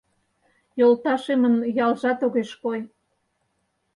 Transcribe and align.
Йолташемын 0.79 1.55
ялжат 1.85 2.19
огеш 2.25 2.51
кой. 2.63 2.79